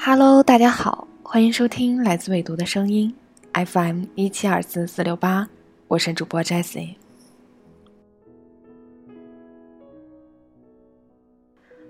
[0.00, 3.12] Hello，大家好，欢迎收听来自未读的声音
[3.52, 5.48] ，FM 一七二四四六八，
[5.88, 6.94] 我是主播 Jessie。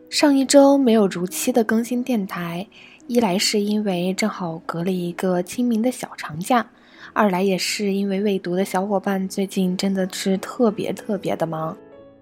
[0.08, 2.66] 上一周没有如期的更新电台，
[3.06, 6.66] 一来是因为正好隔了一个清明的小长假，
[7.12, 11.76] 二来也是因为未读的小伙伴最近真的是特别特别的忙。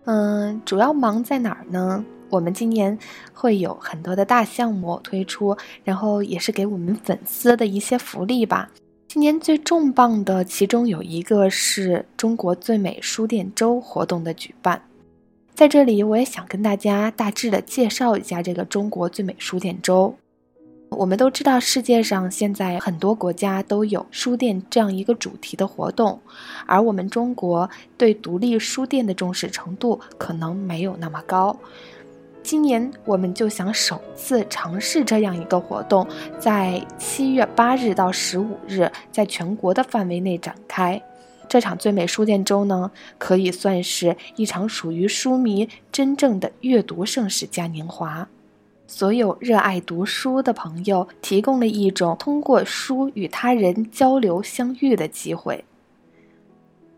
[0.04, 2.04] 嗯，主要忙在哪儿呢？
[2.28, 2.98] 我们今年
[3.32, 8.70] 会有很多的大项目推出，然后也是给我们粉丝的一些福利吧。
[9.08, 14.82] 今年最重磅的，其中有一个是中国最美书店周活动的举办。
[15.54, 20.14] 在这里，我也想跟大家大致的介绍一下这个中国最美书店周。
[20.90, 26.20] 我们都知道，世界上现在很多国家都有书店这样一个主题的活动，
[26.66, 31.58] 而我们中国对独立书店的重视程度可能没有那么高。
[32.46, 36.06] 今年我们就想首次尝试这样一个活动，
[36.38, 41.02] 在七月八日到十五日，在全国的范围内展开。
[41.48, 48.28] 这场最美书店周呢，可以算是一场属于书迷真正的阅读盛世嘉年华。
[48.86, 55.64] 所有热爱读书的朋友，提供了一种通过书与他人交流相遇的机会。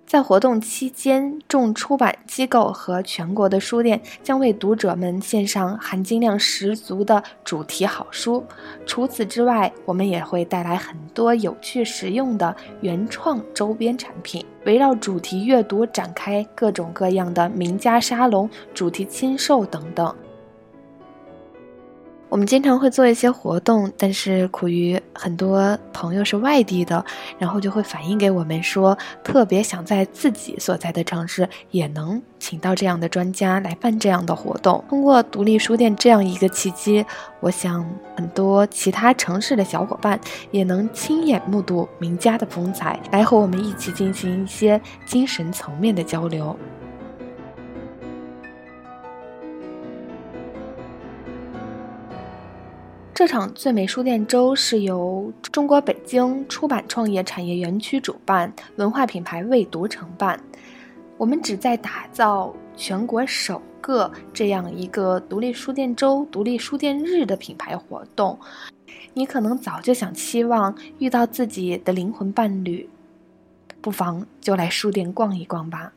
[0.09, 8.43] 在活动期间，众出版机构和全国的书店将为读者们献上含金量十足的主题好书。
[8.87, 20.17] 除此之外，我们也会带来很多有趣实用的原创周边产品，围绕主题阅读展开各种各样的名家沙龙、主题签售等等。
[22.29, 27.03] 我们经常会做一些活动，但是苦于很多朋友是外地的，
[27.39, 34.85] 然后就会反映给我们说，特别想在自己所在的城市也能请到这样的专家来办这样的活动。
[34.91, 37.05] 通过独立书店这样一个契机，
[37.41, 37.85] 我想
[38.15, 46.55] 很多其他城市的小伙伴也能亲眼目睹名家的风采，来和我们一起进行一些精神层面的交流。
[53.19, 60.41] 这场最美书店周是由中国北京出版创业产业园区主办，文化品牌未读承办。
[61.17, 68.39] 我们旨在打造全国首个这样一个独立书店周、独立书店日的品牌活动。
[69.15, 72.89] 你可能早就想期望遇到自己的灵魂伴侣，
[73.81, 75.93] 不妨就来书店逛一逛吧。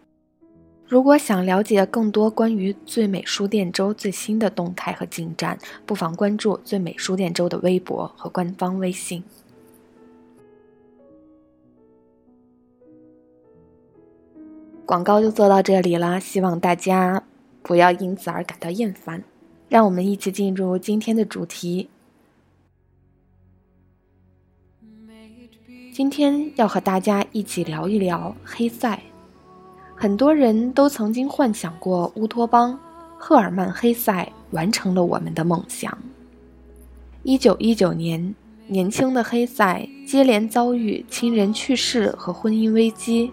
[0.91, 9.23] 如果想了解更多关于最美书店周最新的动态和进展，不妨关注最美书店周的微博和官方微信。
[14.85, 17.23] 广告就做到这里啦，希望大家
[17.63, 19.23] 不要因此而感到厌烦。
[19.69, 21.87] 让我们一起进入今天的主题。
[25.93, 29.01] 今天要和大家一起聊一聊黑塞。
[30.01, 32.75] 很多人都曾经幻想过乌托邦，
[33.19, 35.95] 赫尔曼·黑塞完成了我们的梦想。
[37.21, 38.33] 一九一九年，
[38.65, 43.31] 年轻的黑塞接连遭遇亲人去世和婚姻危机，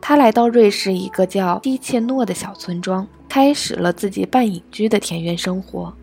[0.00, 5.94] 他来到瑞士一个叫蒂切诺的小村庄，开始了自己半隐居的田园生活。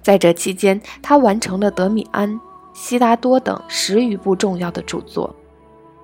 [0.00, 2.32] 在这期间，他完成了《德米安》
[2.72, 5.36] 《悉达多》等十余部重要的著作，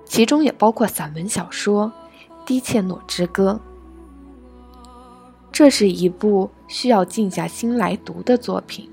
[0.05, 1.87] 其中也包括散文小说。
[2.45, 3.59] 《迪切诺之歌》，
[5.51, 8.87] 这是一部需要静下心来读的作品，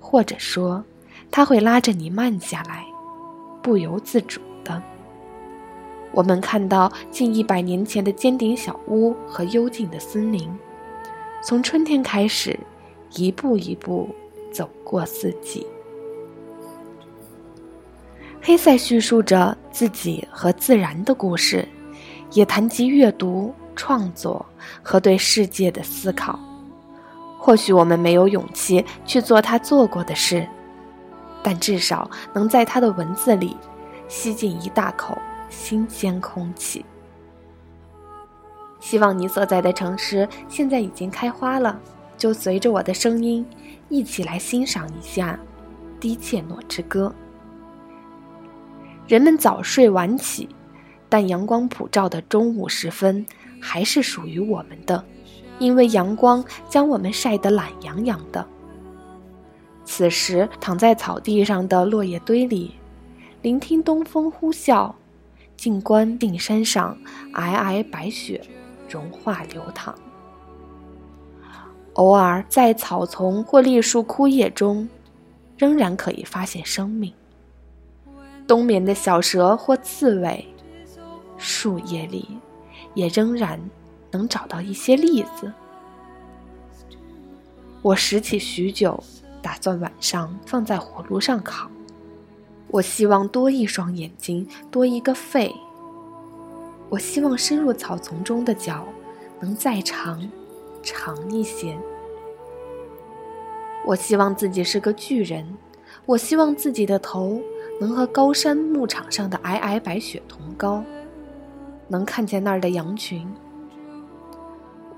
[0.00, 0.84] 或者说，
[1.30, 2.84] 它会拉着你慢下来，
[3.62, 4.82] 不由自主的。
[6.12, 10.50] 我们看到近一百年前的尖顶小屋和幽静的森林，
[11.42, 12.58] 从春天开始，
[13.14, 14.08] 一步一步
[14.52, 15.64] 走过四季。
[18.42, 21.66] 黑塞叙述着自己和自然的故事。
[22.32, 24.44] 也谈及阅读、创作
[24.82, 26.38] 和对世界的思考。
[27.38, 30.46] 或许我们没有勇气去做他做过的事，
[31.42, 33.56] 但至少能在他的文字里
[34.06, 35.18] 吸进一大口
[35.50, 36.84] 新鲜空气。
[38.78, 41.78] 希望你所在的城市现在已经开花了，
[42.16, 43.44] 就随着我的声音
[43.88, 45.38] 一起来欣赏一下
[46.00, 47.12] 《低切诺之歌》。
[49.08, 50.48] 人们早睡晚起。
[51.12, 53.26] 但阳光普照的中午时分，
[53.60, 55.04] 还是属于我们的，
[55.58, 58.46] 因为阳光将我们晒得懒洋洋的。
[59.84, 62.76] 此时，躺在草地上的落叶堆里，
[63.42, 64.90] 聆听东风呼啸，
[65.54, 66.96] 静观顶山上
[67.34, 68.40] 皑皑白雪
[68.88, 69.94] 融化流淌。
[71.92, 74.88] 偶尔在草丛或栗树枯叶中，
[75.58, 77.12] 仍然可以发现生命。
[78.46, 80.48] 冬眠的小蛇或刺猬，
[81.62, 82.40] 树叶里
[82.92, 83.56] 也仍然
[84.10, 85.52] 能找到一些栗子。
[87.82, 89.00] 我拾起许久，
[89.40, 91.70] 打算晚上放在火炉上烤。
[92.66, 95.54] 我希望多一双眼睛，多一个肺。
[96.88, 98.88] 我希望深入草丛中的脚
[99.38, 100.28] 能再长，
[100.82, 101.78] 长一些。
[103.86, 105.56] 我希望自己是个巨人，
[106.06, 107.40] 我希望自己的头
[107.80, 110.82] 能和高山牧场上的皑皑白雪同高，
[111.92, 113.30] 能看见那儿的羊群。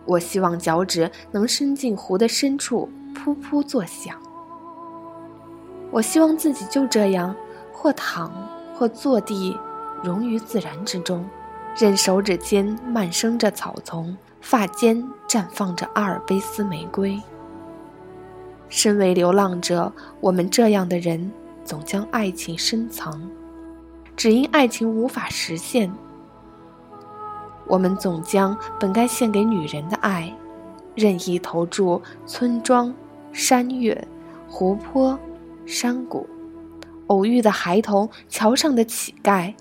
[0.07, 4.17] 我希望脚趾能伸进湖的深处，噗噗作响。
[5.91, 7.35] 我希望自己就这样，
[7.73, 8.33] 或躺，
[8.77, 9.59] 或坐地，
[10.05, 11.29] 融于自然之中，
[11.77, 17.21] 任手指间漫生着草丛，发间绽放着阿尔卑斯玫瑰。
[18.69, 21.33] 身为流浪者，我们这样的人
[21.65, 23.21] 总将爱情深藏，
[24.15, 25.93] 只因爱情无法实现。
[27.67, 30.33] 我们总将本该献给女人的爱，
[30.95, 32.95] 任意投注村庄、
[33.33, 34.07] 山岳、
[34.49, 35.19] 湖泊、
[35.65, 36.29] 山谷、
[37.07, 39.55] 偶遇的孩童、桥上的乞丐、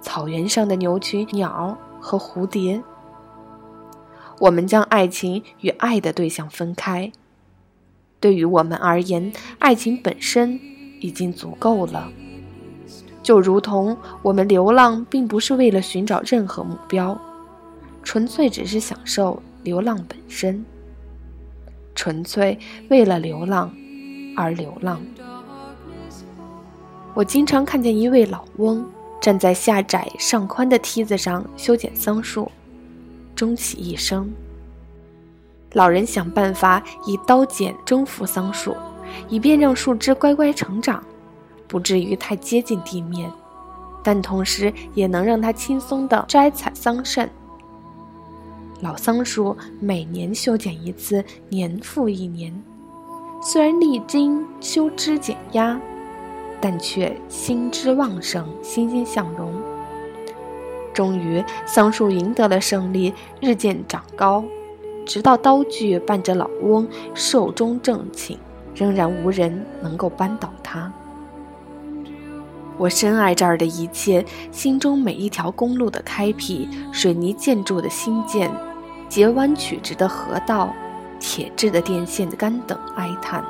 [0.00, 2.82] 草原上的牛群、鸟和蝴蝶。
[4.38, 7.12] 我们将爱情与爱的对象分开。
[8.20, 10.58] 对于我们而言，爱情本身
[11.00, 12.10] 已经足够了。
[13.22, 17.20] 就如同我们流浪，并不是为了寻找任何目标。
[18.02, 20.64] 纯粹只是享受流浪本身，
[21.94, 22.58] 纯粹
[22.88, 23.72] 为了流浪
[24.36, 25.00] 而流浪。
[27.14, 28.88] 我经常看见一位老翁
[29.20, 32.50] 站在下窄上宽的梯子上修剪桑树，
[33.34, 34.30] 终其一生。
[35.72, 38.74] 老人想办法以刀剪征服桑树，
[39.28, 41.02] 以便让树枝乖乖成长，
[41.68, 43.30] 不至于太接近地面，
[44.02, 47.28] 但同时也能让它轻松地摘采桑葚。
[48.80, 52.50] 老桑树每年修剪一次，年复一年，
[53.42, 55.78] 虽然历经修枝剪压，
[56.62, 59.52] 但却新枝旺盛，欣欣向荣。
[60.94, 64.42] 终于，桑树赢得了胜利，日渐长高，
[65.04, 68.38] 直到刀具伴着老翁寿终正寝，
[68.74, 70.90] 仍然无人能够扳倒它。
[72.78, 78.50] 我深爱这儿的一切，心中每一条公路的开辟，水泥建筑的兴建。
[79.10, 80.72] 截弯曲直的河道，
[81.18, 83.44] 铁质的电线杆等哀叹。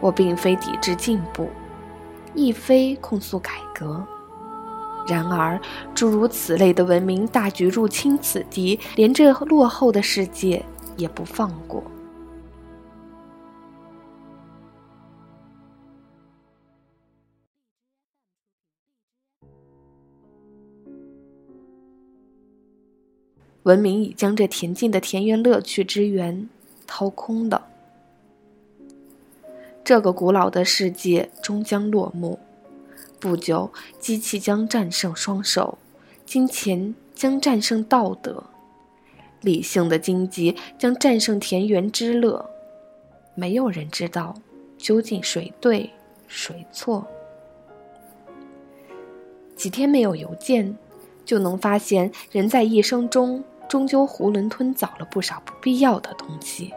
[0.00, 1.50] 我并非抵制进步，
[2.32, 4.02] 亦非控诉改革。
[5.08, 5.60] 然而，
[5.94, 10.64] 诸如此类的文明大举入侵此地，连这落后的世界
[10.96, 11.82] 也不放过。
[23.64, 26.48] 文明已将这恬静的田园乐趣之源
[26.86, 27.66] 掏空了。
[29.82, 32.38] 这个古老的世界终将落幕。
[33.18, 35.78] 不久，机器将战胜双手，
[36.26, 38.44] 金钱将战胜道德，
[39.40, 42.50] 理性的经济将战胜田园之乐。
[43.34, 44.34] 没有人知道
[44.76, 45.90] 究竟谁对
[46.28, 47.06] 谁错。
[49.56, 50.76] 几天没有邮件，
[51.24, 53.42] 就能发现人在一生中。
[53.68, 56.72] 终究囫囵吞枣了不少不必要的东西，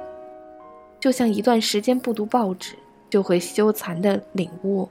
[1.00, 2.76] 就像一段时间不读报纸，
[3.10, 4.90] 就会羞惭的领悟，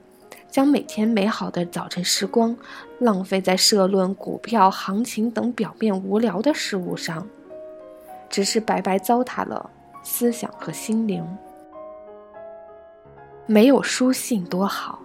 [0.48, 2.56] 将每天美好的早晨时光
[2.98, 7.26] 浪费在社论、股票行情等表面无聊的事物上，
[8.28, 9.68] 只是白白糟蹋了
[10.02, 11.26] 思想和心灵。
[13.46, 14.98] 没有书信多好，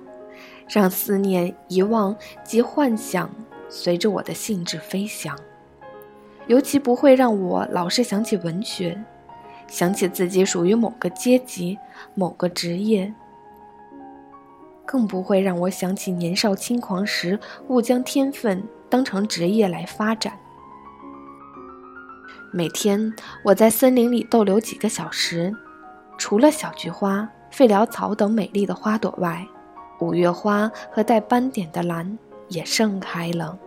[0.67, 3.29] 让思念、遗忘及幻想
[3.69, 5.37] 随着我的兴致飞翔。
[6.47, 9.01] 尤其不会让我老是想起文学，
[9.67, 11.77] 想起自己属于某个阶级、
[12.13, 13.13] 某个职业，
[14.85, 20.33] 更不会让我想起年少轻狂时误将天分当成职业来发展。
[22.51, 23.13] 每天
[23.45, 25.55] 我在森林里逗留几个小时，
[26.17, 29.47] 除了小菊花、废潦草等美丽的花朵外，
[30.01, 32.17] 五月花和带斑点的兰
[32.49, 33.57] 也盛开了。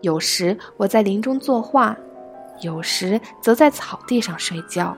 [0.00, 1.96] 有时我在林中作画，
[2.62, 4.96] 有时则在草地上睡觉，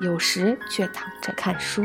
[0.00, 1.84] 有时却躺着看书。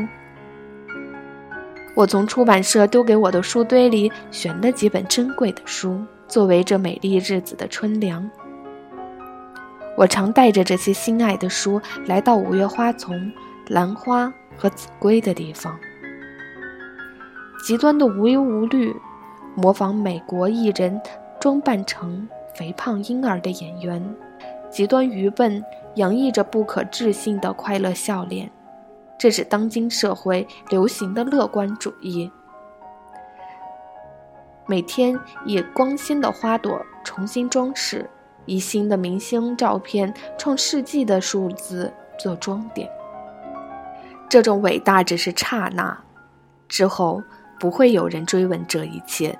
[1.94, 8.28] 我从出版社丢给我的书堆里选了几本珍贵的书，作为这美丽日子的春粮。
[9.94, 13.30] 我常带着这些心爱的书来到五月花丛、
[13.68, 15.78] 兰花和子规的地方。
[17.62, 18.96] 极端的无忧无虑，
[19.54, 20.98] 模仿美国艺人
[21.42, 24.00] 装扮成肥胖婴儿的演员；
[24.70, 25.60] 极端愚笨，
[25.96, 28.48] 洋溢着不可置信的快乐笑脸。
[29.18, 32.30] 这是当今社会流行的乐观主义。
[34.68, 38.08] 每天以光鲜的花朵重新装饰，
[38.46, 42.88] 以新的明星照片创世纪的数字做装点。
[44.28, 46.04] 这种伟大只是刹那，
[46.68, 47.20] 之后
[47.58, 49.36] 不会有人追问这一切。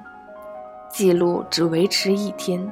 [0.93, 2.71] 记录只维持一天，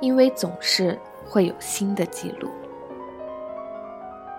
[0.00, 2.50] 因为总是会有新的记录。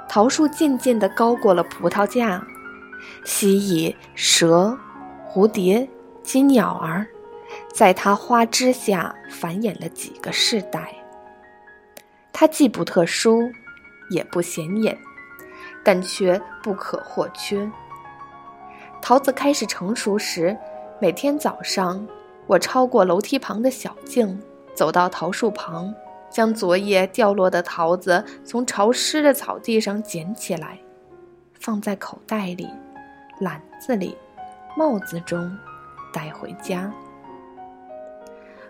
[0.07, 2.45] 桃树渐渐地高过了葡萄架，
[3.25, 4.77] 蜥蜴、蛇、
[5.27, 5.89] 蝴蝶
[6.21, 7.05] 及鸟儿，
[7.73, 10.93] 在它花枝下繁衍了几个世代。
[12.31, 13.51] 它既不特殊，
[14.09, 14.97] 也不显眼。
[15.83, 17.71] 但却不可或缺。
[19.01, 20.57] 桃子开始成熟时，
[20.99, 22.05] 每天早上，
[22.47, 24.41] 我超过楼梯旁的小径，
[24.73, 25.93] 走到桃树旁，
[26.29, 30.79] 将昨夜掉落的桃子从潮湿的草地上捡起来，
[31.59, 32.69] 放在口袋里、
[33.41, 34.17] 篮子里、
[34.77, 35.57] 帽子中，
[36.13, 36.89] 带回家，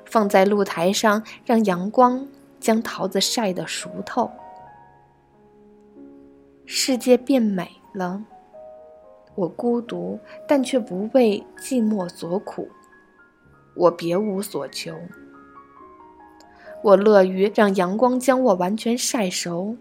[0.05, 2.27] 放在露台上，让阳光
[2.59, 4.31] 将桃子晒得熟透。
[6.65, 8.23] 世界变美了，
[9.35, 12.67] 我孤独，但却不为寂寞所苦。
[13.77, 14.97] 我别无所求，
[16.83, 19.77] 我乐于让阳光将我完全晒熟。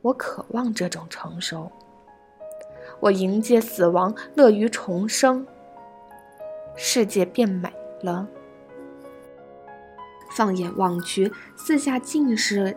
[0.00, 1.70] 我渴望这种成熟。
[3.00, 5.46] 我迎接死亡，乐于重生。
[6.74, 7.70] 世界变美
[8.00, 8.26] 了，
[10.30, 12.76] 放眼望去，四下尽是，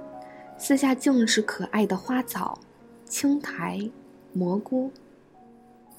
[0.58, 2.60] 四下尽是可爱的花草。
[3.06, 3.90] 青苔、
[4.34, 4.92] 蘑菇，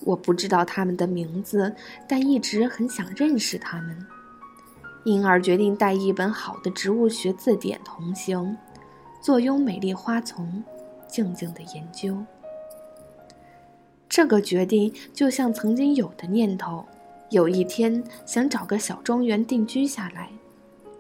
[0.01, 1.75] 我不知道它们的名字，
[2.09, 4.07] 但一直很想认识它们，
[5.05, 8.57] 因而决定带一本好的植物学字典同行，
[9.21, 10.63] 坐拥美丽花丛，
[11.09, 12.17] 静静的研究。
[14.09, 16.85] 这个决定就像曾经有的念头，
[17.31, 20.31] 有一天想找个小庄园定居下来，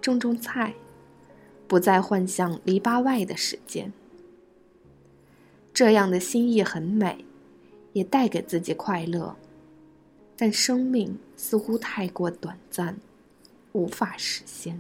[0.00, 0.74] 种种菜，
[1.68, 3.92] 不再幻想篱笆外的世界。
[5.74, 7.24] 这样的心意很美，
[7.92, 9.36] 也带给自己快乐，
[10.36, 12.96] 但生命似乎太过短暂，
[13.72, 14.78] 无法实现。